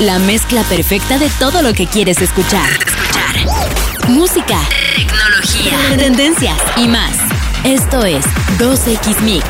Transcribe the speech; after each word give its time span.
La 0.00 0.18
mezcla 0.18 0.62
perfecta 0.64 1.18
de 1.18 1.30
todo 1.38 1.62
lo 1.62 1.72
que 1.72 1.86
quieres 1.86 2.20
escuchar. 2.20 2.68
Escuchar. 2.70 4.08
Música, 4.08 4.60
tecnología, 4.94 5.96
tendencias 5.96 6.58
y 6.76 6.86
más. 6.88 7.16
Esto 7.64 8.04
es 8.04 8.26
2X 8.58 9.20
Mix. 9.22 9.46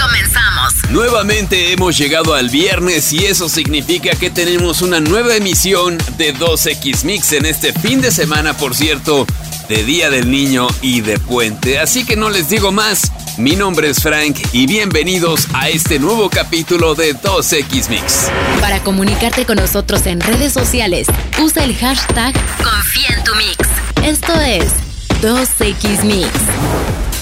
Comenzamos. 0.00 0.72
Nuevamente 0.90 1.72
hemos 1.72 1.98
llegado 1.98 2.34
al 2.34 2.48
viernes 2.48 3.12
y 3.12 3.26
eso 3.26 3.50
significa 3.50 4.12
que 4.16 4.30
tenemos 4.30 4.80
una 4.80 5.00
nueva 5.00 5.36
emisión 5.36 5.98
de 6.16 6.34
2X 6.34 7.04
Mix 7.04 7.32
en 7.32 7.44
este 7.44 7.74
fin 7.74 8.00
de 8.00 8.10
semana, 8.10 8.56
por 8.56 8.74
cierto, 8.74 9.26
de 9.68 9.84
Día 9.84 10.08
del 10.08 10.30
Niño 10.30 10.66
y 10.80 11.02
de 11.02 11.18
Puente. 11.18 11.78
Así 11.78 12.06
que 12.06 12.16
no 12.16 12.30
les 12.30 12.48
digo 12.48 12.72
más. 12.72 13.12
Mi 13.38 13.56
nombre 13.56 13.88
es 13.88 14.02
Frank 14.02 14.36
y 14.52 14.66
bienvenidos 14.66 15.48
a 15.54 15.70
este 15.70 15.98
nuevo 15.98 16.28
capítulo 16.28 16.94
de 16.94 17.16
2X 17.16 17.88
Mix. 17.88 18.30
Para 18.60 18.82
comunicarte 18.82 19.46
con 19.46 19.56
nosotros 19.56 20.06
en 20.06 20.20
redes 20.20 20.52
sociales, 20.52 21.06
usa 21.42 21.64
el 21.64 21.74
hashtag 21.74 22.34
Confía 22.62 23.16
en 23.16 23.24
tu 23.24 23.34
Mix. 23.34 23.56
Esto 24.04 24.34
es 24.38 24.72
2X 25.22 26.04
Mix. 26.04 26.28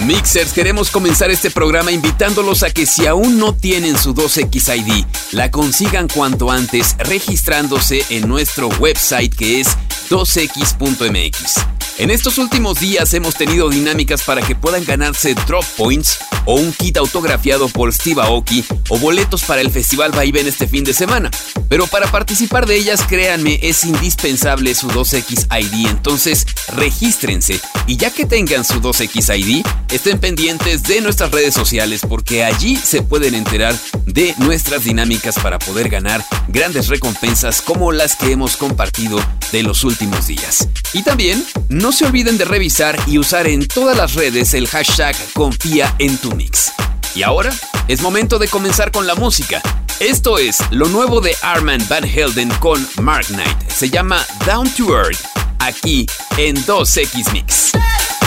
Mixers, 0.04 0.52
queremos 0.52 0.90
comenzar 0.90 1.30
este 1.30 1.50
programa 1.50 1.92
invitándolos 1.92 2.64
a 2.64 2.70
que 2.70 2.86
si 2.86 3.06
aún 3.06 3.38
no 3.38 3.54
tienen 3.54 3.96
su 3.96 4.12
2X 4.12 4.76
ID, 4.78 5.04
la 5.30 5.52
consigan 5.52 6.08
cuanto 6.08 6.50
antes 6.50 6.96
registrándose 6.98 8.04
en 8.10 8.26
nuestro 8.26 8.68
website 8.80 9.32
que 9.32 9.60
es 9.60 9.68
2x.mx. 10.08 11.79
En 12.00 12.10
estos 12.10 12.38
últimos 12.38 12.80
días 12.80 13.12
hemos 13.12 13.34
tenido 13.34 13.68
dinámicas 13.68 14.22
para 14.22 14.40
que 14.40 14.54
puedan 14.56 14.86
ganarse 14.86 15.34
drop 15.46 15.66
points 15.76 16.18
o 16.46 16.54
un 16.54 16.72
kit 16.72 16.96
autografiado 16.96 17.68
por 17.68 17.92
Steve 17.92 18.22
Aoki 18.22 18.64
o 18.88 18.98
boletos 18.98 19.44
para 19.44 19.60
el 19.60 19.70
Festival 19.70 20.10
Vaivén 20.10 20.48
este 20.48 20.66
fin 20.66 20.82
de 20.82 20.94
semana. 20.94 21.30
Pero 21.68 21.86
para 21.86 22.10
participar 22.10 22.64
de 22.64 22.76
ellas, 22.76 23.02
créanme, 23.06 23.60
es 23.62 23.84
indispensable 23.84 24.74
su 24.74 24.88
2X 24.88 25.46
ID, 25.60 25.88
entonces 25.88 26.46
regístrense 26.68 27.60
y 27.86 27.98
ya 27.98 28.10
que 28.10 28.24
tengan 28.24 28.64
su 28.64 28.80
2X 28.80 29.38
ID, 29.38 29.66
estén 29.92 30.18
pendientes 30.18 30.84
de 30.84 31.02
nuestras 31.02 31.30
redes 31.30 31.52
sociales 31.52 32.00
porque 32.08 32.44
allí 32.44 32.76
se 32.76 33.02
pueden 33.02 33.34
enterar 33.34 33.76
de 34.06 34.34
nuestras 34.38 34.84
dinámicas 34.84 35.34
para 35.38 35.58
poder 35.58 35.90
ganar 35.90 36.24
grandes 36.48 36.88
recompensas 36.88 37.60
como 37.60 37.92
las 37.92 38.16
que 38.16 38.32
hemos 38.32 38.56
compartido 38.56 39.22
de 39.52 39.62
los 39.62 39.84
últimos 39.84 40.28
días. 40.28 40.66
Y 40.92 41.02
también 41.02 41.44
no 41.68 41.89
se 41.92 42.04
olviden 42.04 42.38
de 42.38 42.44
revisar 42.44 42.96
y 43.06 43.18
usar 43.18 43.46
en 43.46 43.66
todas 43.66 43.96
las 43.96 44.14
redes 44.14 44.54
el 44.54 44.68
hashtag 44.68 45.16
confía 45.32 45.94
en 45.98 46.16
tu 46.18 46.32
mix. 46.32 46.72
Y 47.14 47.22
ahora 47.22 47.52
es 47.88 48.00
momento 48.02 48.38
de 48.38 48.48
comenzar 48.48 48.92
con 48.92 49.06
la 49.06 49.14
música. 49.14 49.62
Esto 49.98 50.38
es 50.38 50.58
lo 50.70 50.88
nuevo 50.88 51.20
de 51.20 51.34
Armand 51.42 51.88
Van 51.88 52.04
Helden 52.04 52.50
con 52.60 52.86
Mark 53.00 53.26
Knight. 53.26 53.68
Se 53.68 53.90
llama 53.90 54.24
Down 54.46 54.68
to 54.74 54.96
Earth, 54.96 55.24
aquí 55.58 56.06
en 56.36 56.56
2X 56.64 57.32
Mix. 57.32 57.72
Mix. 57.72 58.19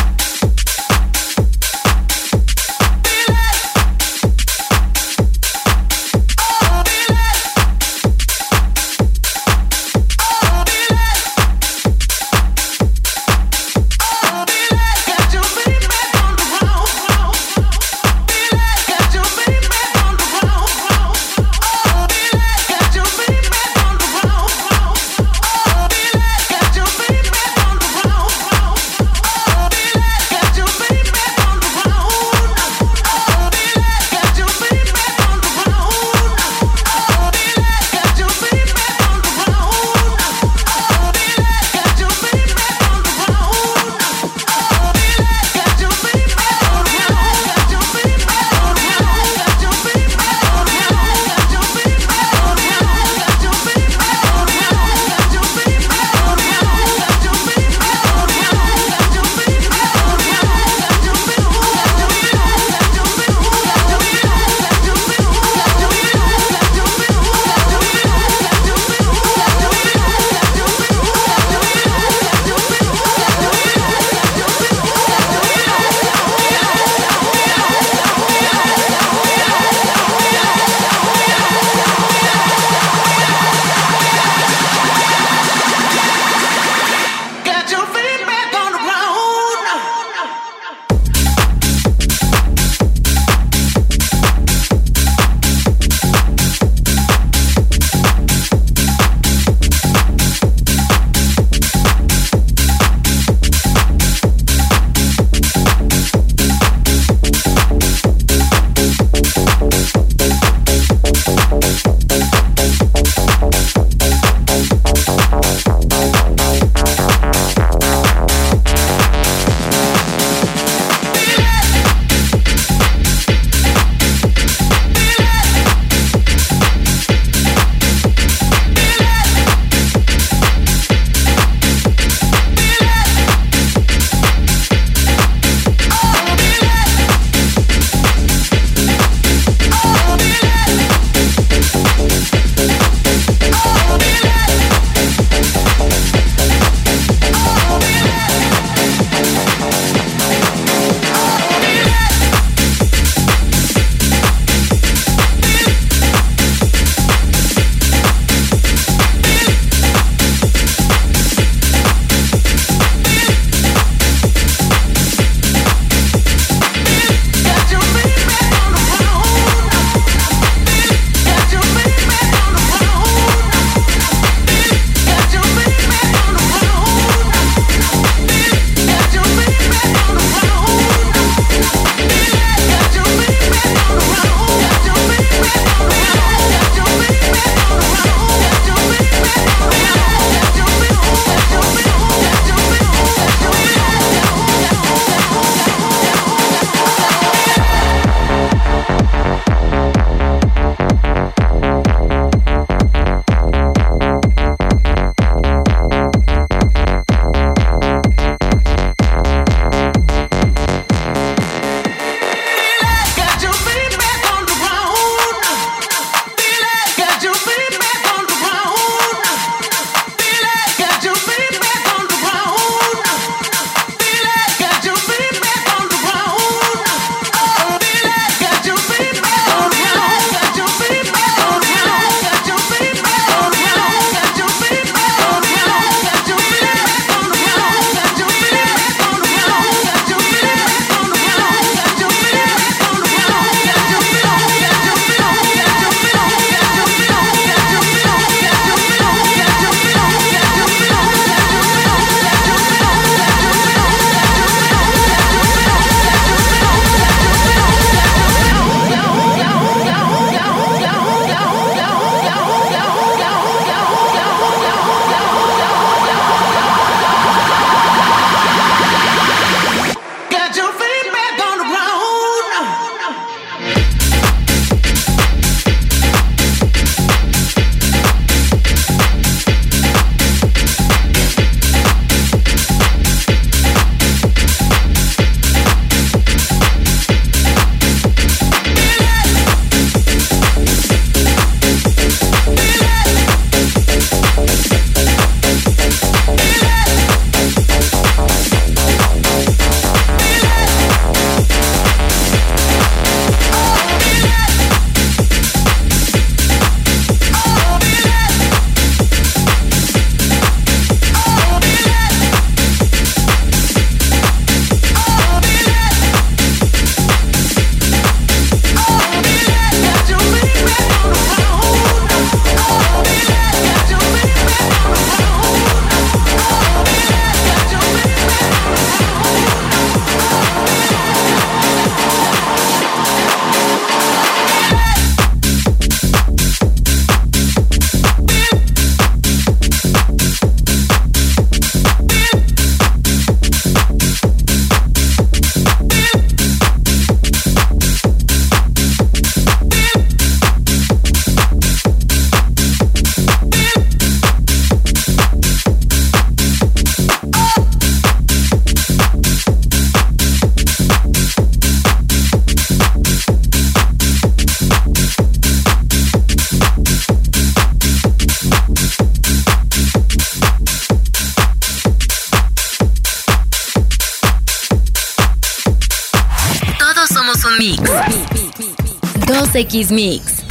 2X 379.64 379.92
Mix. 379.92 380.44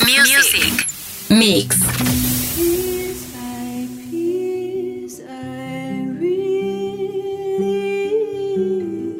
Music. 0.00 0.86
Mix. 1.28 1.76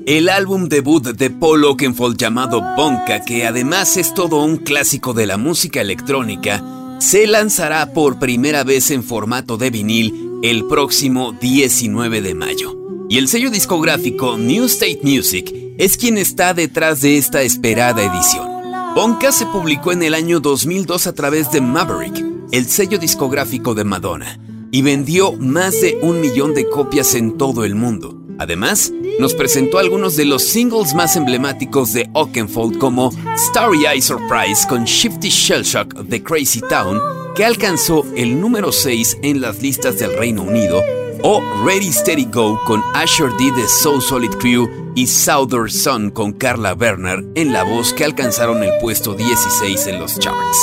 El 0.07 0.29
álbum 0.31 0.69
debut 0.69 1.03
de 1.05 1.31
Paul 1.31 1.65
Oakenfold 1.65 2.17
llamado 2.17 2.63
Bonka, 2.77 3.25
que 3.25 3.47
además 3.47 3.99
es 3.99 4.15
todo 4.15 4.43
un 4.43 4.57
clásico 4.57 5.13
de 5.13 5.27
la 5.27 5.37
música 5.37 5.83
electrónica, 5.83 6.65
se 6.99 7.27
lanzará 7.27 7.93
por 7.93 8.19
primera 8.19 8.65
vez 8.65 8.91
en 8.91 9.03
formato 9.05 9.59
de 9.59 9.71
vinil 9.71 10.41
el 10.43 10.67
próximo 10.67 11.33
19 11.33 12.23
de 12.23 12.35
mayo. 12.35 12.75
Y 13.11 13.19
el 13.19 13.29
sello 13.29 13.51
discográfico 13.51 14.39
New 14.39 14.65
State 14.65 15.01
Music 15.03 15.53
es 15.83 15.97
quien 15.97 16.17
está 16.17 16.55
detrás 16.55 17.01
de 17.01 17.19
esta 17.19 17.43
esperada 17.43 18.05
edición. 18.05 18.47
Bonka 18.95 19.33
se 19.33 19.47
publicó 19.47 19.91
en 19.91 20.05
el 20.05 20.15
año 20.15 20.39
2002 20.39 21.09
a 21.09 21.13
través 21.13 21.51
de 21.51 21.61
Maverick, 21.61 22.25
el 22.53 22.67
sello 22.67 22.99
discográfico 22.99 23.75
de 23.75 23.83
Madonna, 23.83 24.39
y 24.71 24.83
vendió 24.83 25.33
más 25.33 25.81
de 25.81 25.99
un 26.01 26.21
millón 26.21 26.55
de 26.55 26.69
copias 26.69 27.17
en 27.17 27.37
todo 27.37 27.65
el 27.65 27.75
mundo. 27.75 28.17
Además, 28.39 28.93
nos 29.19 29.35
presentó 29.35 29.79
algunos 29.79 30.15
de 30.15 30.25
los 30.25 30.45
singles 30.45 30.95
más 30.95 31.17
emblemáticos 31.17 31.93
de 31.93 32.09
Oakenfold 32.15 32.79
como 32.79 33.11
Starry 33.37 33.85
Eye 33.85 34.03
Surprise 34.03 34.65
con 34.69 34.85
Shifty 34.85 35.31
Shellshock 35.31 35.95
de 36.05 36.23
Crazy 36.23 36.61
Town, 36.61 37.01
que 37.35 37.45
alcanzó 37.45 38.07
el 38.15 38.41
número 38.41 38.71
6 38.71 39.19
en 39.25 39.41
las 39.41 39.61
listas 39.61 39.99
del 39.99 40.17
Reino 40.17 40.43
Unido, 40.43 40.81
o 41.25 41.43
Ready 41.65 41.93
Steady 41.93 42.27
Go 42.27 42.61
con 42.67 42.81
Asher 42.95 43.31
D 43.37 43.51
de 43.51 43.67
Soul 43.67 44.01
Solid 44.01 44.31
Crew 44.39 44.82
y 44.95 45.07
Southern 45.07 45.71
Sun 45.71 46.11
con 46.11 46.33
Carla 46.33 46.75
Werner 46.75 47.25
en 47.35 47.53
la 47.53 47.63
voz 47.63 47.93
que 47.93 48.05
alcanzaron 48.05 48.63
el 48.63 48.73
puesto 48.81 49.15
16 49.15 49.87
en 49.87 49.99
los 49.99 50.19
charts. 50.19 50.59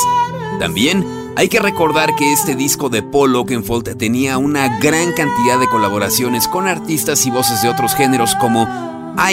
También 0.59 1.05
hay 1.35 1.47
que 1.47 1.59
recordar 1.59 2.15
que 2.15 2.33
este 2.33 2.55
disco 2.55 2.89
de 2.89 3.01
Paul 3.01 3.35
Oakenfold 3.35 3.97
tenía 3.97 4.37
una 4.37 4.79
gran 4.79 5.13
cantidad 5.13 5.59
de 5.59 5.69
colaboraciones 5.69 6.47
con 6.47 6.67
artistas 6.67 7.25
y 7.25 7.31
voces 7.31 7.61
de 7.61 7.69
otros 7.69 7.95
géneros 7.95 8.35
como 8.35 8.67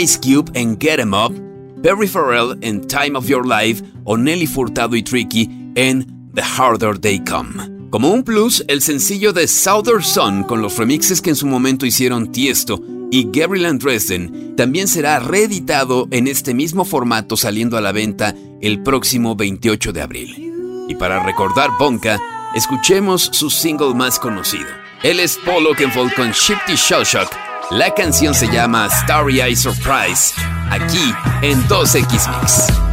Ice 0.00 0.18
Cube 0.20 0.50
en 0.54 0.78
Get 0.80 1.00
'em 1.00 1.12
Up, 1.12 1.34
Perry 1.82 2.06
Farrell 2.06 2.56
en 2.60 2.86
Time 2.86 3.18
of 3.18 3.26
Your 3.26 3.46
Life 3.46 3.84
o 4.04 4.16
Nelly 4.16 4.46
Furtado 4.46 4.96
y 4.96 5.02
Tricky 5.02 5.50
en 5.74 6.30
The 6.34 6.42
Harder 6.42 6.98
They 6.98 7.24
Come. 7.24 7.88
Como 7.90 8.12
un 8.12 8.22
plus, 8.22 8.64
el 8.68 8.82
sencillo 8.82 9.32
de 9.32 9.46
Southern 9.48 10.02
Sun 10.02 10.42
con 10.44 10.60
los 10.60 10.76
remixes 10.76 11.20
que 11.20 11.30
en 11.30 11.36
su 11.36 11.46
momento 11.46 11.86
hicieron 11.86 12.30
Tiesto 12.30 12.80
y 13.10 13.28
Gabriel 13.30 13.78
Dresden 13.78 14.54
también 14.56 14.88
será 14.88 15.18
reeditado 15.18 16.08
en 16.10 16.26
este 16.26 16.54
mismo 16.54 16.84
formato 16.84 17.36
saliendo 17.36 17.76
a 17.76 17.80
la 17.80 17.92
venta 17.92 18.34
el 18.60 18.82
próximo 18.82 19.36
28 19.36 19.92
de 19.92 20.02
abril. 20.02 20.52
Y 20.88 20.94
para 20.94 21.22
recordar 21.22 21.70
Bonka, 21.78 22.20
escuchemos 22.54 23.28
su 23.32 23.50
single 23.50 23.94
más 23.94 24.18
conocido. 24.18 24.66
Él 25.02 25.20
es 25.20 25.38
Paul 25.44 25.66
Oakenfold 25.66 26.14
con 26.14 26.30
Shifty 26.30 26.74
Shellshock. 26.74 27.30
La 27.70 27.92
canción 27.94 28.34
se 28.34 28.46
llama 28.46 28.88
Starry 29.02 29.40
Eye 29.40 29.56
Surprise, 29.56 30.32
aquí 30.70 31.12
en 31.42 31.60
2X 31.64 32.40
Mix. 32.40 32.85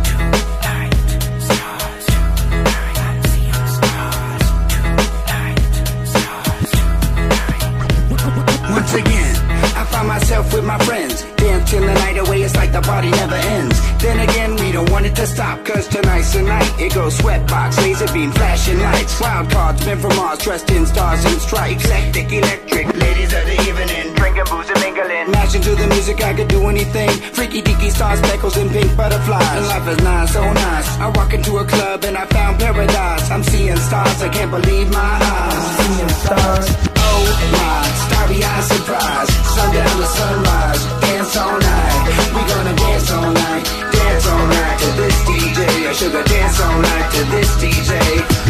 The 12.74 12.82
party 12.82 13.12
never 13.12 13.36
ends. 13.36 13.78
Then 14.02 14.20
again, 14.28 14.56
we 14.58 14.72
don't 14.72 14.90
want 14.90 15.06
it 15.06 15.16
to 15.16 15.28
stop, 15.28 15.64
cause 15.64 15.88
tonight's 15.88 16.34
the 16.34 16.42
night. 16.42 16.72
It 16.80 16.94
goes 16.94 17.18
sweatbox, 17.20 17.78
laser 17.78 18.12
beam, 18.12 18.32
flashing 18.32 18.80
lights. 18.80 19.22
Wild 19.22 19.50
cards, 19.52 19.86
men 19.86 20.00
from 20.00 20.16
Mars, 20.16 20.40
dressed 20.40 20.72
in 20.72 20.86
stars 20.86 21.24
and 21.24 21.40
stripes. 21.40 21.86
Hectic, 21.86 22.32
electric, 22.34 22.88
ladies 22.98 23.32
of 23.32 23.46
the 23.46 23.58
evening. 23.70 24.16
Drinking 24.16 24.48
booze 24.50 24.70
and 24.74 24.80
mingling. 24.82 25.32
Mashing 25.32 25.62
to 25.62 25.76
the 25.76 25.88
music, 25.88 26.24
I 26.24 26.34
could 26.34 26.48
do 26.48 26.68
anything. 26.68 27.10
Freaky 27.38 27.62
deaky 27.62 27.92
stars, 27.92 28.20
speckles, 28.20 28.58
and 28.58 28.70
pink 28.72 28.98
butterflies. 28.98 29.58
And 29.58 29.68
life 29.68 29.88
is 29.88 30.04
nice, 30.04 30.34
so 30.34 30.42
nice. 30.52 30.88
I 30.98 31.08
walk 31.16 31.34
into 31.34 31.58
a 31.58 31.66
club 31.66 32.04
and 32.06 32.18
I 32.18 32.26
found 32.26 32.60
paradise. 32.60 33.30
I'm 33.30 33.44
seeing 33.44 33.78
stars, 33.78 34.22
I 34.24 34.30
can't 34.30 34.50
believe 34.50 34.90
my 34.92 35.14
eyes. 35.22 35.64
Seeing 35.78 36.14
stars. 36.26 36.68
Oh 36.98 37.26
my, 37.54 37.86
starry 38.08 38.44
eye 38.44 38.62
surprise. 38.62 39.30
Sundown 39.54 39.94
to 40.02 40.06
sunrise, 40.18 41.03
dance 41.34 41.50
all 41.50 41.58
night. 41.58 42.06
We 42.36 42.42
gonna 42.46 42.76
dance 42.76 43.12
all 43.12 43.32
night, 43.32 43.66
dance 43.92 44.28
all 44.28 44.48
night 44.48 44.78
to 44.80 44.90
this 45.02 45.18
DJ. 45.26 45.90
I 45.90 45.94
sugar 45.94 46.24
dance 46.24 46.60
all 46.62 46.80
night 46.80 47.10
to 47.12 47.24
this 47.34 47.50
DJ. 47.58 47.92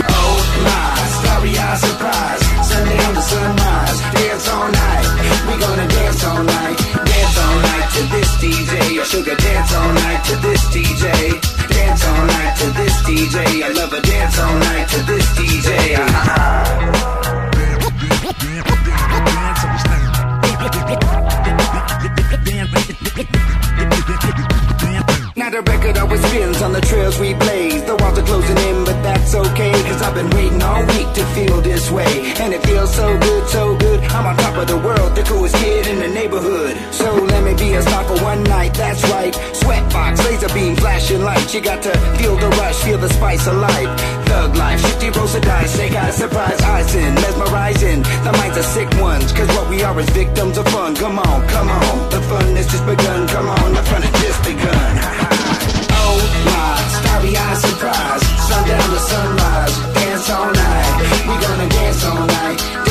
Oh 0.09 0.35
my, 0.67 1.07
starry 1.15 1.55
eye 1.55 1.75
surprise. 1.79 2.41
Sundown 2.67 3.13
to 3.15 3.21
sunrise, 3.21 3.99
dance 4.11 4.47
all 4.49 4.67
night. 4.67 5.05
We 5.47 5.53
gonna 5.63 5.87
dance 5.87 6.23
all 6.25 6.43
night, 6.43 6.77
dance 7.07 7.37
all 7.39 7.57
night 7.71 7.87
to 7.95 8.01
this 8.11 8.29
DJ. 8.43 8.99
I 8.99 9.03
sugar 9.03 9.35
dance 9.35 9.73
all 9.73 9.93
night 9.93 10.23
to 10.27 10.35
this 10.43 10.63
DJ. 10.75 11.39
Dance 11.69 12.03
all 12.05 12.25
night 12.25 12.55
to 12.59 12.67
this 12.75 12.95
DJ. 13.07 13.63
I 13.63 13.69
love 13.79 13.93
a 13.93 14.01
dance 14.01 14.39
all 14.39 14.55
night 14.59 14.89
to 14.89 14.99
this 15.07 15.25
DJ. 15.37 15.95
Now 21.47 21.59
You. 23.03 24.47
the 25.53 25.61
record 25.69 25.97
always 25.99 26.23
spins 26.25 26.63
on 26.63 26.73
the 26.73 26.81
trails 26.81 27.19
we 27.19 27.35
blaze. 27.35 27.83
The 27.83 27.95
walls 27.97 28.17
are 28.17 28.25
closing 28.25 28.57
in, 28.57 28.83
but 28.85 28.97
that's 29.03 29.35
okay. 29.35 29.71
Cause 29.85 30.01
I've 30.01 30.15
been 30.15 30.29
waiting 30.31 30.61
all 30.63 30.81
week 30.97 31.09
to 31.13 31.23
feel 31.37 31.61
this 31.61 31.91
way. 31.91 32.33
And 32.41 32.53
it 32.53 32.63
feels 32.65 32.89
so 32.95 33.15
good, 33.19 33.47
so 33.47 33.77
good. 33.77 33.99
I'm 34.17 34.25
on 34.25 34.35
top 34.37 34.57
of 34.57 34.67
the 34.67 34.77
world, 34.77 35.15
the 35.15 35.21
coolest 35.21 35.55
kid 35.57 35.85
in 35.85 35.99
the 35.99 36.07
neighborhood. 36.07 36.73
So 36.91 37.13
let 37.13 37.43
me 37.43 37.53
be 37.53 37.73
a 37.73 37.83
star 37.83 38.03
for 38.03 38.17
one 38.23 38.41
night, 38.43 38.73
that's 38.73 39.03
right. 39.13 39.33
Sweatbox, 39.61 40.25
laser 40.25 40.49
beam, 40.55 40.75
flashing 40.75 41.21
lights. 41.21 41.53
You 41.53 41.61
got 41.61 41.83
to 41.83 41.93
feel 42.17 42.35
the 42.35 42.49
rush, 42.57 42.81
feel 42.81 42.97
the 42.97 43.09
spice 43.09 43.45
of 43.45 43.55
life. 43.57 43.91
Thug 44.25 44.55
life, 44.55 44.81
shifty 44.81 45.11
rolls 45.11 45.35
of 45.35 45.43
dice. 45.43 45.77
They 45.77 45.89
got 45.89 46.09
a 46.09 46.13
surprise 46.13 46.59
eyes 46.61 46.95
in, 46.95 47.13
mesmerizing. 47.13 48.01
The 48.25 48.31
minds 48.39 48.57
are 48.57 48.69
sick 48.73 48.89
ones, 48.99 49.31
cause 49.31 49.49
what 49.49 49.69
we 49.69 49.83
are 49.83 49.99
is 49.99 50.09
victims 50.09 50.57
of 50.57 50.67
fun. 50.69 50.95
Come 50.95 51.19
on, 51.19 51.47
come 51.47 51.69
on. 51.69 52.09
The 52.09 52.21
fun 52.21 52.55
has 52.55 52.65
just 52.65 52.85
begun. 52.87 53.27
Come 53.27 53.49
on, 53.49 53.73
the 53.73 53.83
fun 53.83 54.01
has 54.01 54.21
just 54.23 54.43
begun. 54.43 55.22
Eye 57.23 57.53
surprise. 57.55 58.21
Sundown 58.47 58.89
to 58.89 58.99
sunrise, 58.99 59.75
dance 59.95 60.29
all 60.29 60.51
night. 60.51 61.25
We 61.27 61.35
gonna 61.39 61.69
dance 61.69 62.05
all 62.05 62.25
night, 62.27 62.82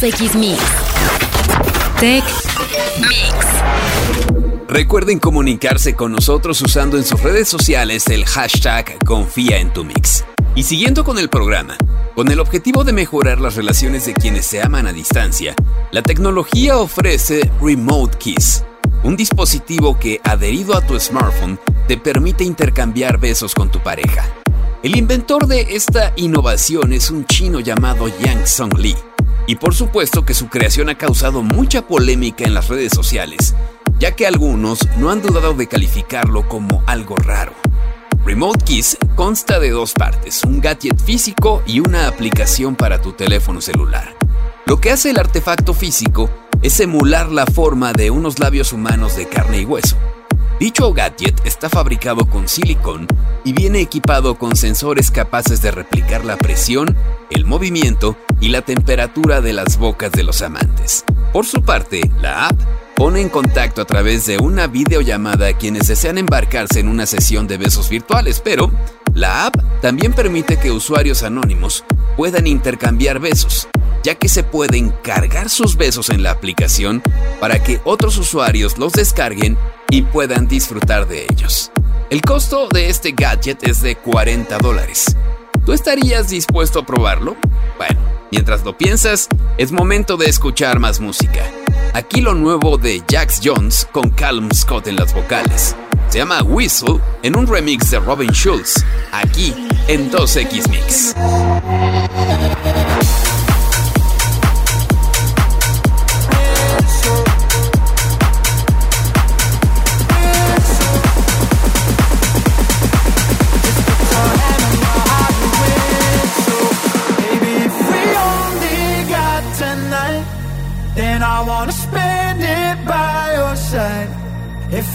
2X 0.00 0.34
Mix. 0.34 0.58
Tech 2.00 2.24
Mix. 3.00 3.34
Recuerden 4.66 5.18
comunicarse 5.18 5.94
con 5.94 6.12
nosotros 6.12 6.62
usando 6.62 6.96
en 6.96 7.04
sus 7.04 7.22
redes 7.22 7.50
sociales 7.50 8.06
el 8.08 8.24
hashtag 8.24 8.96
Confía 9.04 9.58
en 9.58 9.70
tu 9.74 9.84
Mix. 9.84 10.24
Y 10.54 10.62
siguiendo 10.62 11.04
con 11.04 11.18
el 11.18 11.28
programa, 11.28 11.76
con 12.14 12.30
el 12.30 12.40
objetivo 12.40 12.82
de 12.82 12.94
mejorar 12.94 13.42
las 13.42 13.56
relaciones 13.56 14.06
de 14.06 14.14
quienes 14.14 14.46
se 14.46 14.62
aman 14.62 14.86
a 14.86 14.94
distancia, 14.94 15.54
la 15.90 16.02
tecnología 16.02 16.78
ofrece 16.78 17.50
Remote 17.60 18.16
Kiss, 18.16 18.64
un 19.02 19.18
dispositivo 19.18 19.98
que, 19.98 20.18
adherido 20.24 20.74
a 20.74 20.80
tu 20.80 20.98
smartphone, 20.98 21.60
te 21.88 21.98
permite 21.98 22.42
intercambiar 22.42 23.18
besos 23.18 23.54
con 23.54 23.70
tu 23.70 23.80
pareja. 23.80 24.24
El 24.82 24.96
inventor 24.96 25.46
de 25.46 25.74
esta 25.76 26.14
innovación 26.16 26.94
es 26.94 27.10
un 27.10 27.26
chino 27.26 27.60
llamado 27.60 28.08
Yang 28.08 28.46
Song 28.46 28.78
Lee, 28.78 28.96
y 29.50 29.56
por 29.56 29.74
supuesto 29.74 30.24
que 30.24 30.32
su 30.32 30.48
creación 30.48 30.90
ha 30.90 30.94
causado 30.96 31.42
mucha 31.42 31.82
polémica 31.82 32.44
en 32.44 32.54
las 32.54 32.68
redes 32.68 32.92
sociales, 32.92 33.56
ya 33.98 34.14
que 34.14 34.24
algunos 34.24 34.86
no 34.96 35.10
han 35.10 35.22
dudado 35.22 35.54
de 35.54 35.66
calificarlo 35.66 36.48
como 36.48 36.84
algo 36.86 37.16
raro. 37.16 37.52
Remote 38.24 38.64
Keys 38.64 38.96
consta 39.16 39.58
de 39.58 39.70
dos 39.70 39.92
partes, 39.92 40.44
un 40.44 40.60
gadget 40.60 41.00
físico 41.00 41.64
y 41.66 41.80
una 41.80 42.06
aplicación 42.06 42.76
para 42.76 43.02
tu 43.02 43.10
teléfono 43.10 43.60
celular. 43.60 44.16
Lo 44.66 44.80
que 44.80 44.92
hace 44.92 45.10
el 45.10 45.18
artefacto 45.18 45.74
físico 45.74 46.30
es 46.62 46.78
emular 46.78 47.28
la 47.28 47.44
forma 47.44 47.92
de 47.92 48.12
unos 48.12 48.38
labios 48.38 48.72
humanos 48.72 49.16
de 49.16 49.26
carne 49.26 49.62
y 49.62 49.64
hueso. 49.64 49.96
Dicho 50.60 50.92
gadget 50.92 51.40
está 51.46 51.70
fabricado 51.70 52.26
con 52.26 52.46
silicón 52.46 53.06
y 53.44 53.54
viene 53.54 53.80
equipado 53.80 54.34
con 54.34 54.56
sensores 54.56 55.10
capaces 55.10 55.62
de 55.62 55.70
replicar 55.70 56.26
la 56.26 56.36
presión, 56.36 56.98
el 57.30 57.46
movimiento 57.46 58.18
y 58.42 58.48
la 58.48 58.60
temperatura 58.60 59.40
de 59.40 59.54
las 59.54 59.78
bocas 59.78 60.12
de 60.12 60.22
los 60.22 60.42
amantes. 60.42 61.06
Por 61.32 61.46
su 61.46 61.62
parte, 61.62 62.02
la 62.20 62.48
app 62.48 62.60
pone 62.94 63.22
en 63.22 63.30
contacto 63.30 63.80
a 63.80 63.86
través 63.86 64.26
de 64.26 64.36
una 64.36 64.66
videollamada 64.66 65.48
a 65.48 65.52
quienes 65.54 65.88
desean 65.88 66.18
embarcarse 66.18 66.78
en 66.78 66.88
una 66.88 67.06
sesión 67.06 67.46
de 67.46 67.56
besos 67.56 67.88
virtuales, 67.88 68.42
pero 68.44 68.70
la 69.14 69.46
app 69.46 69.56
también 69.80 70.12
permite 70.12 70.58
que 70.58 70.70
usuarios 70.70 71.22
anónimos 71.22 71.86
puedan 72.18 72.46
intercambiar 72.46 73.18
besos, 73.18 73.66
ya 74.02 74.14
que 74.14 74.28
se 74.28 74.42
pueden 74.42 74.90
cargar 75.02 75.48
sus 75.48 75.78
besos 75.78 76.10
en 76.10 76.22
la 76.22 76.32
aplicación 76.32 77.02
para 77.40 77.62
que 77.62 77.80
otros 77.84 78.18
usuarios 78.18 78.76
los 78.76 78.92
descarguen 78.92 79.56
y 79.90 80.02
puedan 80.02 80.48
disfrutar 80.48 81.06
de 81.06 81.26
ellos. 81.30 81.70
El 82.10 82.22
costo 82.22 82.68
de 82.68 82.88
este 82.88 83.12
gadget 83.12 83.62
es 83.62 83.82
de 83.82 83.96
40 83.96 84.58
dólares. 84.58 85.16
¿Tú 85.64 85.72
estarías 85.72 86.28
dispuesto 86.28 86.80
a 86.80 86.86
probarlo? 86.86 87.36
Bueno, 87.76 88.00
mientras 88.30 88.64
lo 88.64 88.76
piensas, 88.76 89.28
es 89.58 89.72
momento 89.72 90.16
de 90.16 90.26
escuchar 90.26 90.78
más 90.78 91.00
música. 91.00 91.44
Aquí 91.92 92.20
lo 92.20 92.34
nuevo 92.34 92.78
de 92.78 93.02
Jax 93.08 93.40
Jones 93.44 93.86
con 93.92 94.10
Callum 94.10 94.50
Scott 94.52 94.86
en 94.86 94.96
las 94.96 95.12
vocales. 95.12 95.76
Se 96.08 96.18
llama 96.18 96.42
Whistle 96.42 97.00
en 97.22 97.36
un 97.36 97.46
remix 97.46 97.90
de 97.90 98.00
Robin 98.00 98.30
Schulz, 98.30 98.84
aquí 99.12 99.54
en 99.86 100.10
2X 100.10 100.68
Mix. 100.68 101.14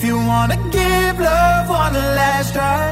you 0.05 0.17
wanna 0.17 0.57
give 0.71 1.19
love 1.19 1.67
one 1.69 1.93
last 1.93 2.53
try, 2.53 2.83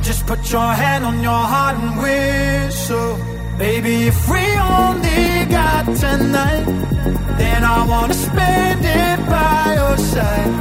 just 0.00 0.26
put 0.26 0.40
your 0.52 0.72
hand 0.82 1.04
on 1.04 1.22
your 1.22 1.42
heart 1.52 1.76
and 1.82 1.92
whistle. 2.02 3.18
Baby, 3.58 3.94
if 4.12 4.18
we 4.30 4.44
only 4.80 5.44
got 5.58 5.84
tonight, 6.04 6.66
then 7.40 7.60
I 7.64 7.78
wanna 7.92 8.14
spend 8.14 8.80
it 8.84 9.18
by 9.28 9.74
your 9.80 9.96
side. 10.12 10.52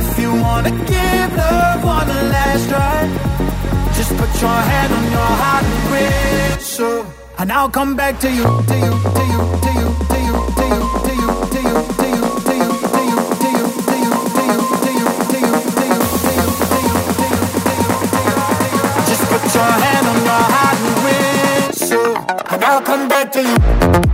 If 0.00 0.08
you 0.20 0.30
wanna 0.46 0.72
give 0.94 1.30
love 1.44 1.80
one 1.96 2.08
last 2.34 2.64
try, 2.68 2.98
just 3.96 4.12
put 4.20 4.32
your 4.44 4.60
hand 4.70 4.90
on 4.98 5.04
your 5.16 5.32
heart 5.42 5.64
and 5.72 5.84
whistle. 5.92 7.06
And 7.38 7.50
I'll 7.52 7.72
come 7.78 7.96
back 7.96 8.14
to 8.24 8.30
you, 8.38 8.48
to 8.70 8.76
you, 8.84 8.92
to 9.16 9.22
you, 9.32 9.42
to 9.64 9.70
you, 9.78 9.88
to 10.10 10.18
you, 10.26 10.36
to 10.58 10.64
you, 10.72 10.82
to 11.06 11.12
you. 11.22 11.27
I'll 22.78 22.84
come 22.84 23.08
back 23.08 23.32
to 23.32 23.42
you. 23.42 24.07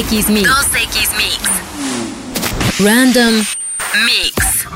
2X 0.00 0.30
Mix. 0.30 0.48
2X 0.48 1.16
Mix. 1.18 1.38
Random 2.80 3.34
Mix. 4.06 4.66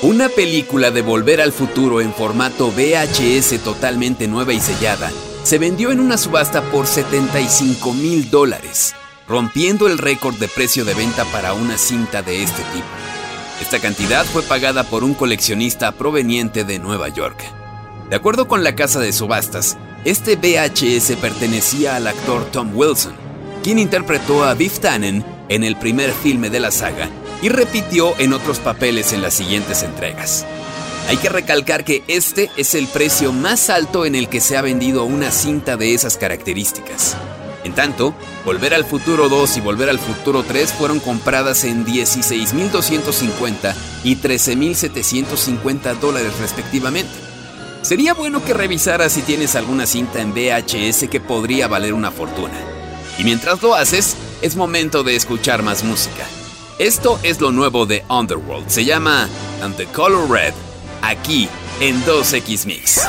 Una 0.00 0.30
película 0.30 0.90
de 0.90 1.02
Volver 1.02 1.42
al 1.42 1.52
Futuro 1.52 2.00
en 2.00 2.14
formato 2.14 2.70
VHS 2.70 3.62
totalmente 3.62 4.26
nueva 4.26 4.54
y 4.54 4.60
sellada 4.60 5.12
se 5.42 5.58
vendió 5.58 5.90
en 5.90 6.00
una 6.00 6.16
subasta 6.16 6.62
por 6.62 6.86
75 6.86 7.92
mil 7.92 8.30
dólares, 8.30 8.94
rompiendo 9.28 9.86
el 9.86 9.98
récord 9.98 10.36
de 10.36 10.48
precio 10.48 10.86
de 10.86 10.94
venta 10.94 11.26
para 11.26 11.52
una 11.52 11.76
cinta 11.76 12.22
de 12.22 12.42
este 12.42 12.62
tipo. 12.72 12.86
Esta 13.60 13.80
cantidad 13.80 14.24
fue 14.24 14.42
pagada 14.42 14.84
por 14.84 15.04
un 15.04 15.12
coleccionista 15.12 15.92
proveniente 15.92 16.64
de 16.64 16.78
Nueva 16.78 17.10
York. 17.10 17.38
De 18.08 18.16
acuerdo 18.16 18.48
con 18.48 18.64
la 18.64 18.74
casa 18.74 18.98
de 18.98 19.12
subastas, 19.12 19.76
este 20.06 20.36
VHS 20.36 21.16
pertenecía 21.20 21.96
al 21.96 22.06
actor 22.06 22.44
Tom 22.52 22.70
Wilson, 22.76 23.12
quien 23.64 23.80
interpretó 23.80 24.44
a 24.44 24.54
Biff 24.54 24.78
Tannen 24.78 25.24
en 25.48 25.64
el 25.64 25.74
primer 25.74 26.12
filme 26.12 26.48
de 26.48 26.60
la 26.60 26.70
saga 26.70 27.10
y 27.42 27.48
repitió 27.48 28.14
en 28.20 28.32
otros 28.32 28.60
papeles 28.60 29.12
en 29.12 29.20
las 29.20 29.34
siguientes 29.34 29.82
entregas. 29.82 30.46
Hay 31.08 31.16
que 31.16 31.28
recalcar 31.28 31.82
que 31.82 32.04
este 32.06 32.52
es 32.56 32.76
el 32.76 32.86
precio 32.86 33.32
más 33.32 33.68
alto 33.68 34.06
en 34.06 34.14
el 34.14 34.28
que 34.28 34.40
se 34.40 34.56
ha 34.56 34.62
vendido 34.62 35.02
una 35.02 35.32
cinta 35.32 35.76
de 35.76 35.92
esas 35.92 36.16
características. 36.16 37.16
En 37.64 37.74
tanto, 37.74 38.14
Volver 38.44 38.74
al 38.74 38.84
Futuro 38.84 39.28
2 39.28 39.56
y 39.56 39.60
Volver 39.60 39.88
al 39.88 39.98
Futuro 39.98 40.44
3 40.44 40.72
fueron 40.72 41.00
compradas 41.00 41.64
en 41.64 41.84
16.250 41.84 43.74
y 44.04 44.14
13.750 44.14 45.98
dólares 45.98 46.38
respectivamente. 46.38 47.35
Sería 47.86 48.14
bueno 48.14 48.44
que 48.44 48.52
revisaras 48.52 49.12
si 49.12 49.22
tienes 49.22 49.54
alguna 49.54 49.86
cinta 49.86 50.20
en 50.20 50.32
VHS 50.32 51.08
que 51.08 51.20
podría 51.20 51.68
valer 51.68 51.94
una 51.94 52.10
fortuna. 52.10 52.58
Y 53.16 53.22
mientras 53.22 53.62
lo 53.62 53.76
haces, 53.76 54.16
es 54.42 54.56
momento 54.56 55.04
de 55.04 55.14
escuchar 55.14 55.62
más 55.62 55.84
música. 55.84 56.26
Esto 56.80 57.20
es 57.22 57.40
lo 57.40 57.52
nuevo 57.52 57.86
de 57.86 58.04
Underworld. 58.08 58.70
Se 58.70 58.84
llama 58.84 59.28
And 59.62 59.76
the 59.76 59.86
Color 59.86 60.28
Red, 60.28 60.54
aquí 61.00 61.48
en 61.78 62.02
2X 62.04 62.66
Mix. 62.66 63.06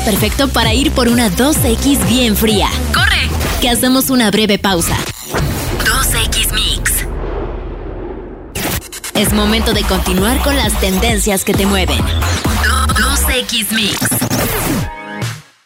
Perfecto 0.00 0.48
para 0.48 0.74
ir 0.74 0.92
por 0.92 1.08
una 1.08 1.30
2X 1.30 2.08
bien 2.08 2.36
fría. 2.36 2.68
¡Corre! 2.92 3.28
Que 3.60 3.68
hacemos 3.68 4.10
una 4.10 4.30
breve 4.30 4.58
pausa. 4.58 4.96
2X 5.84 6.52
Mix. 6.52 7.06
Es 9.14 9.32
momento 9.32 9.72
de 9.72 9.82
continuar 9.82 10.40
con 10.42 10.56
las 10.56 10.72
tendencias 10.80 11.44
que 11.44 11.54
te 11.54 11.66
mueven. 11.66 11.98
2X 12.94 13.72
Mix. 13.72 13.98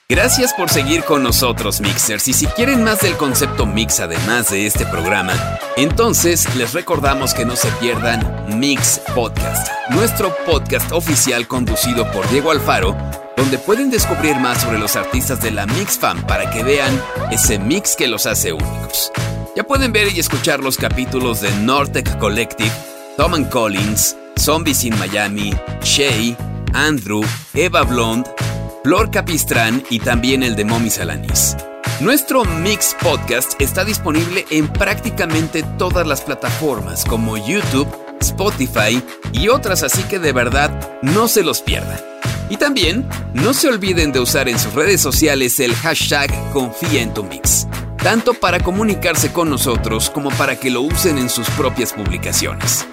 Gracias 0.07 0.53
por 0.53 0.69
seguir 0.69 1.03
con 1.05 1.23
nosotros, 1.23 1.81
Mixers. 1.81 2.29
Y 2.29 2.35
si 2.35 2.47
quieren 2.47 2.85
más 2.85 3.01
del 3.01 3.17
concepto 3.17 3.65
Mix 3.65 4.01
además 4.01 4.51
de 4.51 4.67
este 4.67 4.85
programa, 4.85 5.33
entonces 5.77 6.55
les 6.57 6.75
recordamos 6.75 7.33
que 7.33 7.47
no 7.47 7.57
se 7.57 7.69
pierdan 7.81 8.21
Mix 8.59 9.01
Podcast, 9.15 9.69
nuestro 9.89 10.37
podcast 10.45 10.93
oficial 10.93 11.49
conducido 11.49 12.11
por 12.13 12.29
Diego 12.29 12.51
Alfaro, 12.51 12.95
donde 13.37 13.59
pueden 13.59 13.91
descubrir 13.91 14.37
más 14.37 14.63
sobre 14.63 14.79
los 14.79 14.97
artistas 14.97 15.41
de 15.41 15.51
la 15.51 15.67
Mix 15.67 15.99
Fan 15.99 16.27
para 16.27 16.51
que 16.51 16.63
vean 16.63 17.01
ese 17.31 17.59
mix 17.59 17.97
que 17.97 18.09
los 18.09 18.27
hace 18.27 18.53
únicos. 18.53 19.13
Ya 19.57 19.65
pueden 19.65 19.93
ver 19.93 20.13
y 20.13 20.21
escuchar 20.21 20.61
los 20.61 20.77
capítulos 20.77 21.41
de 21.41 21.51
Nortec 21.59 22.19
Collective, 22.19 22.73
Tom 23.17 23.35
and 23.35 23.49
Collins, 23.51 24.17
Zombies 24.39 24.85
in 24.85 24.99
Miami, 24.99 25.55
Shay, 25.83 26.37
Andrew, 26.73 27.23
Eva 27.55 27.83
Blonde, 27.83 28.29
Flor 28.83 29.11
Capistrán 29.11 29.83
y 29.91 30.01
también 30.01 30.43
el 30.43 30.57
de 30.57 30.65
Momi 30.65 30.91
Salanis. 30.91 31.57
Nuestro 32.01 32.45
Mix 32.45 32.97
Podcast 33.01 33.61
está 33.61 33.85
disponible 33.85 34.45
en 34.51 34.69
prácticamente 34.69 35.63
todas 35.79 36.07
las 36.07 36.23
plataformas 36.23 37.05
como 37.05 37.37
YouTube, 37.37 37.89
Spotify 38.25 39.03
y 39.33 39.49
otras, 39.49 39.83
así 39.83 40.03
que 40.05 40.19
de 40.19 40.33
verdad 40.33 40.99
no 41.03 41.29
se 41.29 41.43
los 41.43 41.61
pierdan. 41.61 42.01
Y 42.51 42.57
también 42.57 43.09
no 43.33 43.55
se 43.55 43.69
olviden 43.69 44.13
de 44.13 44.21
usar 44.21 44.49
en 44.49 44.59
sus 44.59 44.75
redes 44.75 45.01
sociales 45.01 45.59
el 45.61 45.75
hashtag 45.75 46.31
Confía 46.53 47.03
en 47.03 47.15
tu 47.15 47.25
Mix, 47.25 47.67
tanto 48.03 48.35
para 48.35 48.61
comunicarse 48.61 49.33
con 49.33 49.51
nosotros 49.51 50.11
como 50.11 50.31
para 50.31 50.57
que 50.57 50.71
lo 50.71 50.83
usen 50.83 51.19
en 51.19 51.31
sus 51.31 51.49
propias 51.51 51.93
publicaciones. 51.93 52.87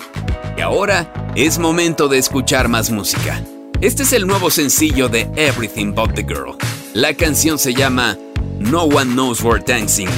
Y 0.57 0.61
ahora 0.61 1.11
es 1.35 1.59
momento 1.59 2.07
de 2.07 2.17
escuchar 2.17 2.67
más 2.67 2.91
música. 2.91 3.41
Este 3.81 4.03
es 4.03 4.13
el 4.13 4.27
nuevo 4.27 4.49
sencillo 4.51 5.09
de 5.09 5.29
Everything 5.35 5.93
But 5.93 6.13
the 6.13 6.23
Girl. 6.23 6.55
La 6.93 7.13
canción 7.13 7.57
se 7.57 7.73
llama 7.73 8.17
No 8.59 8.83
One 8.83 9.13
Knows 9.13 9.41
We're 9.41 9.63
Dancing, 9.65 10.09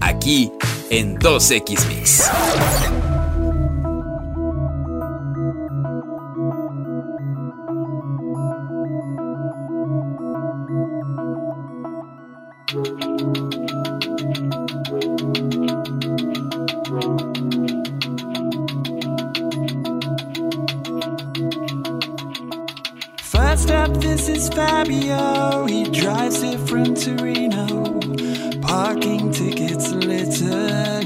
aquí 0.00 0.50
en 0.90 1.18
2X 1.18 1.86
Mix. 1.88 2.30
First 12.70 12.84
up, 23.72 23.92
this 23.94 24.28
is 24.28 24.48
Fabio. 24.50 25.66
He 25.66 25.82
drives 25.90 26.44
it 26.44 26.60
from 26.68 26.94
Torino. 26.94 27.98
Parking 28.60 29.32
tickets 29.32 29.90
littered. 29.90 30.99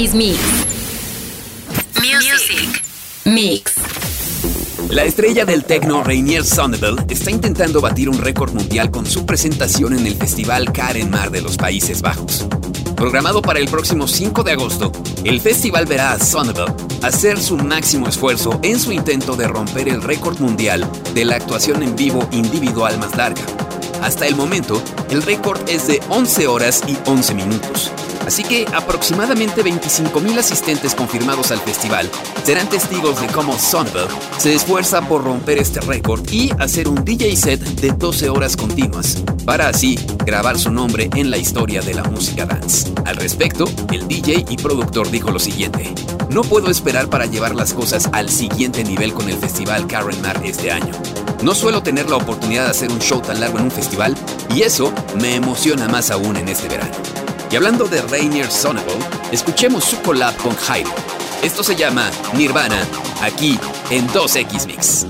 2X 0.00 0.14
Mix. 0.14 0.38
Music. 1.98 2.82
Mix. 3.26 3.74
La 4.88 5.04
estrella 5.04 5.44
del 5.44 5.64
techno 5.64 6.02
Rainier 6.02 6.42
Sonneville 6.42 7.04
está 7.10 7.30
intentando 7.30 7.82
batir 7.82 8.08
un 8.08 8.16
récord 8.16 8.54
mundial 8.54 8.90
con 8.90 9.04
su 9.04 9.26
presentación 9.26 9.92
en 9.92 10.06
el 10.06 10.16
festival 10.16 10.72
Karen 10.72 11.10
Mar 11.10 11.30
de 11.30 11.42
los 11.42 11.58
Países 11.58 12.00
Bajos. 12.00 12.46
Programado 12.96 13.42
para 13.42 13.58
el 13.58 13.68
próximo 13.68 14.08
5 14.08 14.42
de 14.42 14.52
agosto, 14.52 14.90
el 15.24 15.38
festival 15.38 15.84
verá 15.84 16.12
a 16.12 16.18
Sonneville 16.18 16.72
hacer 17.02 17.38
su 17.38 17.58
máximo 17.58 18.08
esfuerzo 18.08 18.58
en 18.62 18.80
su 18.80 18.92
intento 18.92 19.36
de 19.36 19.48
romper 19.48 19.86
el 19.88 20.02
récord 20.02 20.40
mundial 20.40 20.90
de 21.12 21.26
la 21.26 21.36
actuación 21.36 21.82
en 21.82 21.94
vivo 21.94 22.26
individual 22.32 22.98
más 22.98 23.14
larga. 23.18 23.42
Hasta 24.00 24.26
el 24.26 24.34
momento, 24.34 24.82
el 25.10 25.22
récord 25.22 25.60
es 25.68 25.88
de 25.88 26.00
11 26.08 26.46
horas 26.46 26.82
y 26.88 26.96
11 27.04 27.34
minutos. 27.34 27.92
Así 28.26 28.42
que 28.42 28.66
aproximadamente 28.72 29.64
25.000 29.64 30.38
asistentes 30.38 30.94
confirmados 30.94 31.50
al 31.50 31.60
festival 31.60 32.08
serán 32.44 32.68
testigos 32.68 33.20
de 33.20 33.26
cómo 33.28 33.58
Sonneville 33.58 34.08
se 34.38 34.54
esfuerza 34.54 35.02
por 35.02 35.24
romper 35.24 35.58
este 35.58 35.80
récord 35.80 36.22
y 36.30 36.50
hacer 36.58 36.88
un 36.88 37.04
DJ 37.04 37.36
set 37.36 37.60
de 37.60 37.90
12 37.92 38.28
horas 38.30 38.56
continuas, 38.56 39.22
para 39.44 39.68
así 39.68 39.98
grabar 40.24 40.58
su 40.58 40.70
nombre 40.70 41.10
en 41.16 41.30
la 41.30 41.38
historia 41.38 41.80
de 41.80 41.94
la 41.94 42.04
música 42.04 42.46
dance. 42.46 42.92
Al 43.04 43.16
respecto, 43.16 43.64
el 43.92 44.06
DJ 44.06 44.44
y 44.48 44.56
productor 44.56 45.10
dijo 45.10 45.30
lo 45.30 45.38
siguiente, 45.38 45.92
no 46.30 46.42
puedo 46.42 46.70
esperar 46.70 47.08
para 47.08 47.26
llevar 47.26 47.54
las 47.54 47.74
cosas 47.74 48.08
al 48.12 48.28
siguiente 48.28 48.84
nivel 48.84 49.12
con 49.12 49.28
el 49.28 49.36
festival 49.36 49.86
Karen 49.86 50.20
Mar 50.22 50.40
este 50.44 50.70
año. 50.70 50.92
No 51.42 51.54
suelo 51.54 51.82
tener 51.82 52.08
la 52.10 52.16
oportunidad 52.16 52.64
de 52.64 52.70
hacer 52.70 52.90
un 52.90 53.00
show 53.00 53.20
tan 53.20 53.40
largo 53.40 53.58
en 53.58 53.64
un 53.64 53.70
festival 53.70 54.14
y 54.54 54.62
eso 54.62 54.92
me 55.20 55.34
emociona 55.34 55.88
más 55.88 56.10
aún 56.10 56.36
en 56.36 56.48
este 56.48 56.68
verano. 56.68 57.19
Y 57.50 57.56
hablando 57.56 57.86
de 57.86 58.00
Rainier 58.02 58.50
Sonneville, 58.50 59.04
escuchemos 59.32 59.84
su 59.84 60.00
collab 60.02 60.36
con 60.36 60.54
Jairo. 60.54 60.94
Esto 61.42 61.64
se 61.64 61.74
llama 61.74 62.10
Nirvana, 62.34 62.86
aquí 63.22 63.58
en 63.90 64.06
2X 64.08 64.66
Mix. 64.66 65.06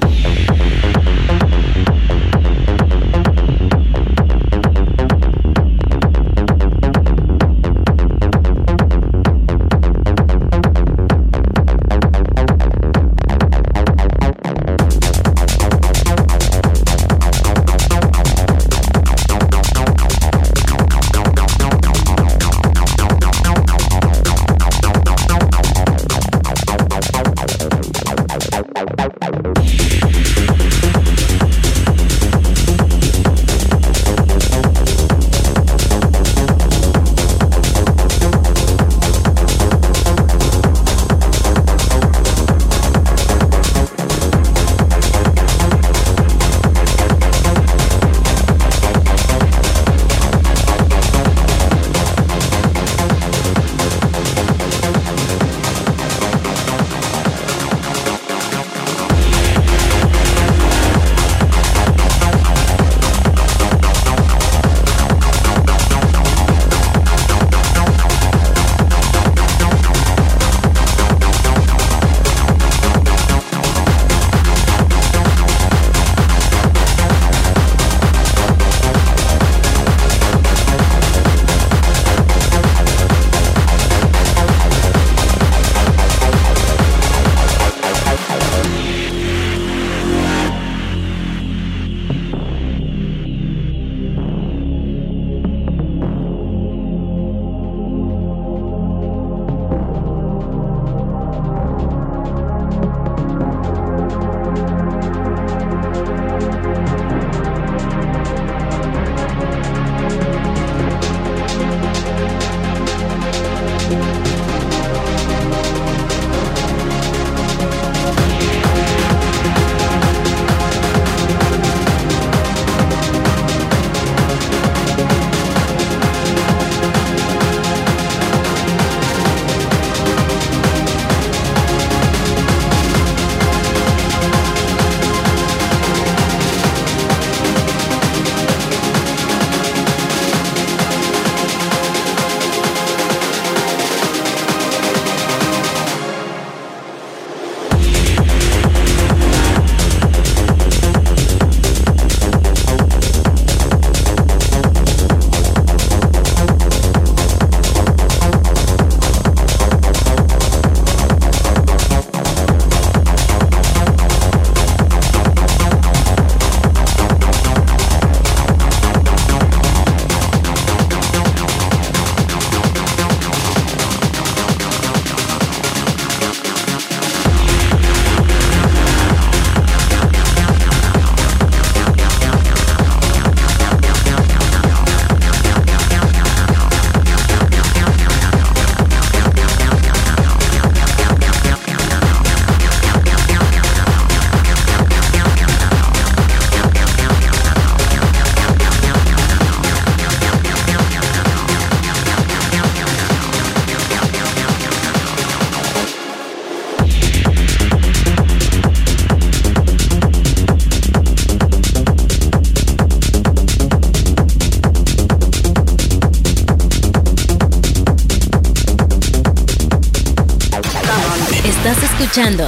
Escuchando 221.79 222.45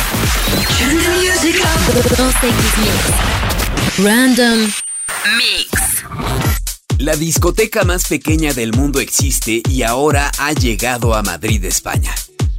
Random 3.98 4.58
Mix. 5.36 5.70
La 6.98 7.14
discoteca 7.14 7.84
más 7.84 8.06
pequeña 8.08 8.52
del 8.52 8.72
mundo 8.72 8.98
existe 8.98 9.62
y 9.68 9.82
ahora 9.82 10.32
ha 10.38 10.52
llegado 10.52 11.14
a 11.14 11.22
Madrid, 11.22 11.64
España. 11.64 12.12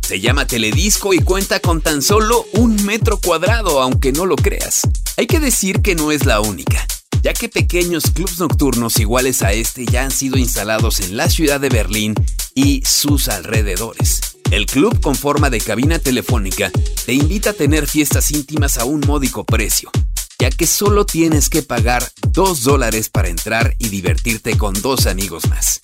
Se 0.08 0.22
llama 0.22 0.48
Teledisco 0.48 1.14
y 1.14 1.20
cuenta 1.20 1.60
con 1.60 1.82
tan 1.82 2.02
solo 2.02 2.46
un 2.54 2.82
metro 2.86 3.18
cuadrado, 3.18 3.82
aunque 3.82 4.14
no 4.14 4.26
lo 4.26 4.38
creas. 4.38 4.82
Hay 5.18 5.28
que 5.28 5.42
decir 5.42 5.82
que 5.82 5.96
no 5.96 6.12
es 6.14 6.26
la 6.26 6.40
única, 6.40 6.86
ya 7.22 7.34
que 7.34 7.50
pequeños 7.50 8.06
clubs 8.14 8.40
nocturnos 8.40 9.00
iguales 9.00 9.42
a 9.42 9.52
este 9.52 9.86
ya 9.86 10.04
han 10.04 10.12
sido 10.12 10.38
instalados 10.38 11.02
en 11.02 11.18
la 11.18 11.30
ciudad 11.30 11.60
de 11.60 11.70
Berlín 11.70 12.16
y 12.56 12.84
sus 12.86 13.28
alrededores. 13.28 14.33
El 14.54 14.68
club 14.68 15.02
con 15.02 15.16
forma 15.16 15.50
de 15.50 15.60
cabina 15.60 15.98
telefónica 15.98 16.72
te 17.08 17.14
invita 17.14 17.50
a 17.50 17.54
tener 17.54 17.88
fiestas 17.88 18.30
íntimas 18.30 18.78
a 18.78 18.86
un 18.86 19.00
módico 19.00 19.46
precio, 19.46 19.90
ya 20.38 20.52
que 20.52 20.68
solo 20.68 21.08
tienes 21.08 21.50
que 21.50 21.64
pagar 21.64 22.08
2 22.30 22.62
dólares 22.62 23.10
para 23.10 23.30
entrar 23.30 23.74
y 23.80 23.90
divertirte 23.90 24.56
con 24.56 24.80
dos 24.80 25.08
amigos 25.08 25.50
más. 25.50 25.82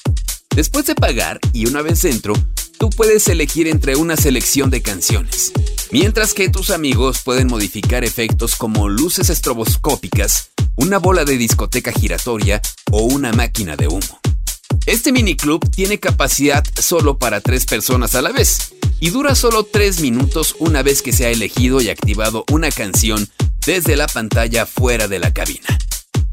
Después 0.56 0.86
de 0.86 0.94
pagar 0.94 1.40
y 1.52 1.66
una 1.66 1.82
vez 1.82 2.04
dentro, 2.04 2.36
tú 2.78 2.92
puedes 2.92 3.28
elegir 3.28 3.68
entre 3.68 3.96
una 3.96 4.16
selección 4.16 4.70
de 4.70 4.84
canciones, 4.84 5.52
mientras 5.90 6.36
que 6.36 6.48
tus 6.50 6.70
amigos 6.70 7.22
pueden 7.26 7.48
modificar 7.48 8.04
efectos 8.04 8.56
como 8.56 8.88
luces 8.88 9.32
estroboscópicas, 9.32 10.52
una 10.76 11.00
bola 11.00 11.26
de 11.26 11.40
discoteca 11.40 11.92
giratoria 11.92 12.62
o 12.92 13.02
una 13.02 13.34
máquina 13.34 13.76
de 13.76 13.88
humo. 13.88 14.19
Este 14.86 15.12
miniclub 15.12 15.70
tiene 15.70 16.00
capacidad 16.00 16.64
solo 16.80 17.18
para 17.18 17.42
tres 17.42 17.66
personas 17.66 18.16
a 18.16 18.22
la 18.22 18.32
vez 18.32 18.74
y 19.00 19.10
dura 19.12 19.36
solo 19.36 19.64
tres 19.64 20.02
minutos 20.02 20.56
una 20.60 20.82
vez 20.84 21.02
que 21.02 21.14
se 21.14 21.26
ha 21.26 21.30
elegido 21.30 21.82
y 21.82 21.90
activado 21.90 22.44
una 22.52 22.72
canción 22.72 23.28
desde 23.66 23.96
la 23.96 24.08
pantalla 24.08 24.66
fuera 24.66 25.08
de 25.08 25.20
la 25.20 25.34
cabina. 25.34 25.68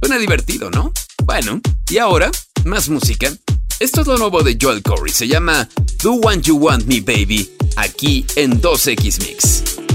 Suena 0.01 0.19
divertido, 0.19 0.71
¿no? 0.71 0.93
Bueno, 1.25 1.61
y 1.91 1.99
ahora, 1.99 2.31
más 2.65 2.89
música. 2.89 3.33
Esto 3.79 4.01
es 4.01 4.07
lo 4.07 4.17
nuevo 4.17 4.43
de 4.43 4.57
Joel 4.61 4.83
Corey, 4.83 5.13
se 5.13 5.29
llama 5.29 5.69
Do 6.03 6.13
Want 6.13 6.45
You 6.47 6.57
Want 6.57 6.87
Me 6.87 7.01
Baby, 7.01 7.51
aquí 7.77 8.25
en 8.37 8.61
2X 8.61 9.21
Mix. 9.21 9.86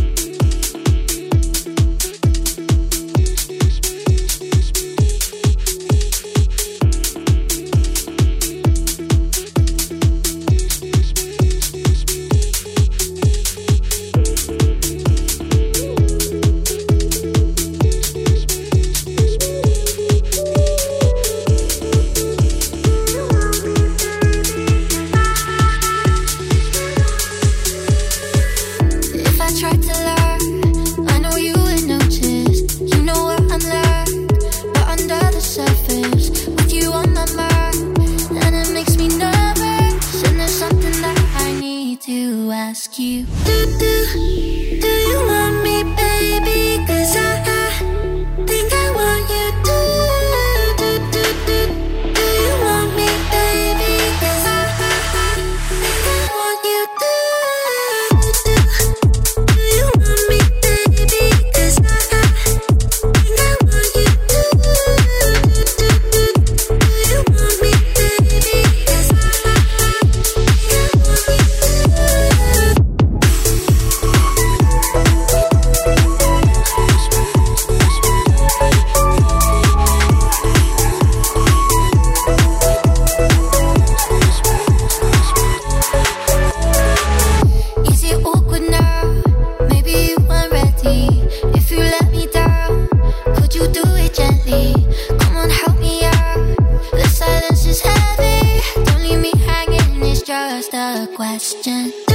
question. 101.41 102.11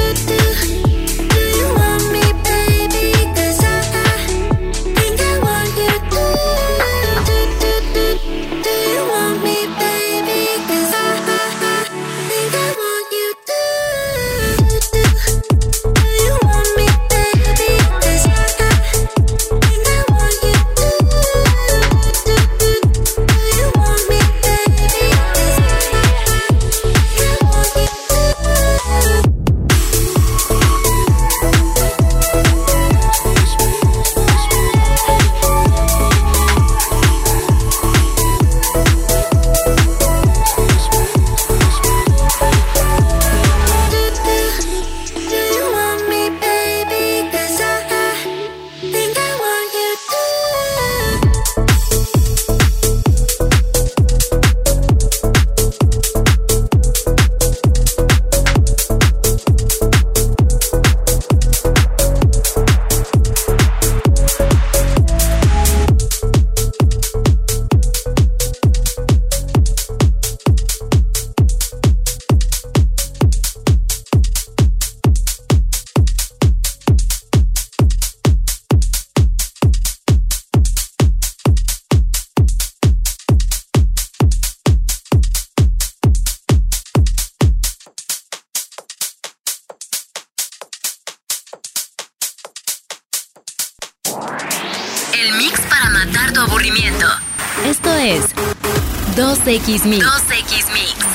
X 99.48 99.86
Mix. 99.86 100.04
2X 100.04 100.72
Mix. 100.72 101.06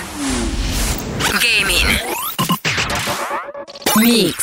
Gaming. 1.43 1.87
Mix. 3.97 4.35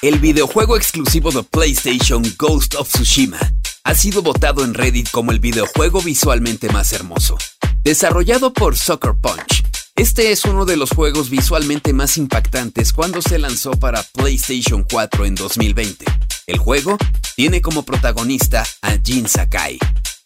El 0.00 0.18
videojuego 0.18 0.74
exclusivo 0.74 1.30
de 1.30 1.42
PlayStation 1.42 2.22
Ghost 2.38 2.76
of 2.76 2.88
Tsushima 2.88 3.38
ha 3.84 3.94
sido 3.94 4.22
votado 4.22 4.64
en 4.64 4.72
Reddit 4.72 5.10
como 5.10 5.32
el 5.32 5.38
videojuego 5.38 6.00
visualmente 6.00 6.70
más 6.70 6.94
hermoso. 6.94 7.36
Desarrollado 7.84 8.54
por 8.54 8.74
Soccer 8.74 9.12
Punch, 9.20 9.64
este 9.94 10.32
es 10.32 10.46
uno 10.46 10.64
de 10.64 10.78
los 10.78 10.88
juegos 10.88 11.28
visualmente 11.28 11.92
más 11.92 12.16
impactantes 12.16 12.94
cuando 12.94 13.20
se 13.20 13.38
lanzó 13.38 13.72
para 13.72 14.02
PlayStation 14.02 14.82
4 14.90 15.26
en 15.26 15.34
2020. 15.34 16.06
El 16.46 16.56
juego 16.56 16.96
tiene 17.36 17.60
como 17.60 17.82
protagonista 17.82 18.64
a 18.80 18.96
Jin 19.04 19.28
Sakai, 19.28 19.78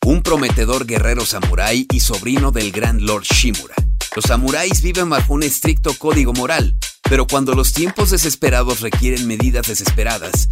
un 0.05 0.23
prometedor 0.23 0.87
guerrero 0.87 1.25
samurái 1.25 1.87
y 1.93 2.01
sobrino 2.01 2.51
del 2.51 2.73
gran 2.73 3.05
Lord 3.05 3.25
Shimura. 3.25 3.75
Los 4.15 4.25
samuráis 4.27 4.83
viven 4.83 5.09
bajo 5.09 5.35
un 5.35 5.43
estricto 5.43 5.95
código 5.95 6.33
moral, 6.33 6.77
pero 7.03 7.27
cuando 7.27 7.55
los 7.55 7.73
tiempos 7.73 8.11
desesperados 8.11 8.81
requieren 8.81 9.27
medidas 9.27 9.69
desesperadas, 9.69 10.49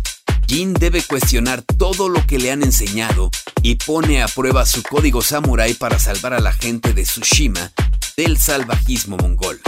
Jin 0.47 0.73
debe 0.75 1.03
cuestionar 1.03 1.63
todo 1.63 2.09
lo 2.09 2.27
que 2.27 2.39
le 2.39 2.51
han 2.51 2.63
enseñado 2.63 3.31
y 3.63 3.77
pone 3.77 4.23
a 4.23 4.29
prueba 4.29 4.65
su 4.67 4.83
código 4.83 5.23
samurái 5.23 5.75
para 5.75 5.99
salvar 5.99 6.35
a 6.35 6.41
la 6.41 6.53
gente 6.53 6.93
de 6.93 7.03
Tsushima 7.03 7.73
del 8.17 8.39
salvajismo 8.39 9.17
mongol. 9.17 9.61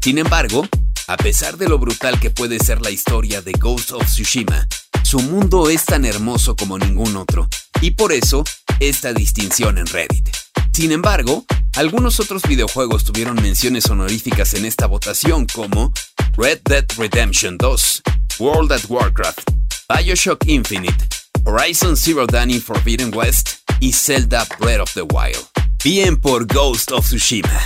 Sin 0.00 0.18
embargo, 0.18 0.66
a 1.08 1.16
pesar 1.16 1.56
de 1.56 1.68
lo 1.68 1.78
brutal 1.78 2.18
que 2.20 2.30
puede 2.30 2.58
ser 2.58 2.80
la 2.80 2.90
historia 2.90 3.42
de 3.42 3.52
Ghost 3.52 3.92
of 3.92 4.06
Tsushima, 4.06 4.66
su 5.06 5.20
mundo 5.20 5.70
es 5.70 5.84
tan 5.84 6.04
hermoso 6.04 6.56
como 6.56 6.80
ningún 6.80 7.16
otro, 7.16 7.48
y 7.80 7.92
por 7.92 8.12
eso 8.12 8.42
esta 8.80 9.12
distinción 9.12 9.78
en 9.78 9.86
Reddit. 9.86 10.28
Sin 10.72 10.90
embargo, 10.90 11.44
algunos 11.76 12.18
otros 12.18 12.42
videojuegos 12.42 13.04
tuvieron 13.04 13.40
menciones 13.40 13.88
honoríficas 13.88 14.54
en 14.54 14.64
esta 14.64 14.86
votación 14.86 15.46
como 15.46 15.92
Red 16.36 16.62
Dead 16.64 16.84
Redemption 16.96 17.56
2, 17.56 18.02
World 18.40 18.72
at 18.72 18.80
Warcraft, 18.88 19.48
Bioshock 19.88 20.44
Infinite, 20.46 21.06
Horizon 21.44 21.96
Zero 21.96 22.26
Dawn 22.26 22.60
Forbidden 22.60 23.14
West 23.14 23.60
y 23.78 23.92
Zelda 23.92 24.44
Breath 24.58 24.80
of 24.80 24.92
the 24.94 25.02
Wild. 25.02 25.46
Bien 25.84 26.16
por 26.16 26.46
Ghost 26.46 26.90
of 26.90 27.06
Tsushima. 27.06 27.60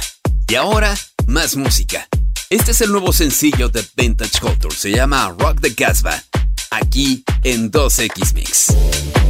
Y 0.46 0.56
ahora, 0.56 0.94
más 1.26 1.56
música. 1.56 2.06
Este 2.50 2.72
es 2.72 2.82
el 2.82 2.90
nuevo 2.90 3.14
sencillo 3.14 3.70
de 3.70 3.82
Vintage 3.96 4.40
Culture, 4.40 4.74
se 4.74 4.90
llama 4.90 5.34
Rock 5.38 5.60
the 5.60 5.74
Casbah, 5.74 6.22
aquí 6.70 7.24
en 7.42 7.70
2X 7.70 8.34
Mix. 8.34 9.29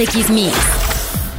X 0.00 0.30
Mix. 0.30 0.56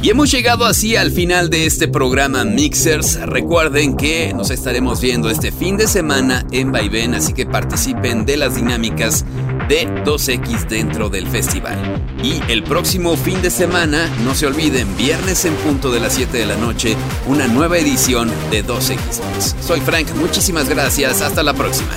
Y 0.02 0.10
hemos 0.10 0.30
llegado 0.30 0.66
así 0.66 0.94
al 0.94 1.10
final 1.10 1.50
de 1.50 1.66
este 1.66 1.88
programa 1.88 2.44
Mixers. 2.44 3.20
Recuerden 3.20 3.96
que 3.96 4.32
nos 4.34 4.50
estaremos 4.50 5.00
viendo 5.00 5.30
este 5.30 5.50
fin 5.50 5.76
de 5.76 5.88
semana 5.88 6.44
en 6.52 6.70
Vaivén, 6.70 7.14
así 7.14 7.32
que 7.32 7.44
participen 7.44 8.24
de 8.24 8.36
las 8.36 8.54
dinámicas 8.54 9.24
de 9.68 9.88
2X 10.04 10.68
dentro 10.68 11.08
del 11.08 11.26
festival. 11.26 12.04
Y 12.22 12.40
el 12.48 12.62
próximo 12.62 13.16
fin 13.16 13.42
de 13.42 13.50
semana, 13.50 14.08
no 14.24 14.34
se 14.34 14.46
olviden, 14.46 14.96
viernes 14.96 15.44
en 15.44 15.54
punto 15.54 15.90
de 15.90 16.00
las 16.00 16.14
7 16.14 16.36
de 16.36 16.46
la 16.46 16.56
noche, 16.56 16.96
una 17.26 17.48
nueva 17.48 17.78
edición 17.78 18.30
de 18.50 18.64
2X 18.64 18.96
Mix. 18.96 19.56
Soy 19.60 19.80
Frank, 19.80 20.08
muchísimas 20.16 20.68
gracias, 20.68 21.20
hasta 21.20 21.42
la 21.42 21.54
próxima. 21.54 21.90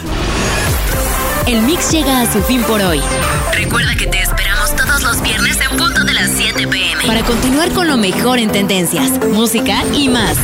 El 1.48 1.62
mix 1.62 1.92
llega 1.92 2.22
a 2.22 2.34
su 2.34 2.42
fin 2.42 2.64
por 2.64 2.82
hoy. 2.82 3.00
Recuerda 3.54 3.96
que 3.96 4.08
te 4.08 4.20
esperamos 4.20 4.45
todos 4.74 5.04
los 5.04 5.22
viernes 5.22 5.60
en 5.62 5.78
punto 5.78 6.04
de 6.04 6.14
las 6.14 6.32
7 6.32 6.68
pm 6.68 7.06
para 7.06 7.24
continuar 7.24 7.72
con 7.72 7.88
lo 7.88 7.98
mejor 7.98 8.40
en 8.40 8.52
tendencias, 8.52 9.12
música 9.28 9.84
y 9.94 10.10
más. 10.10 10.38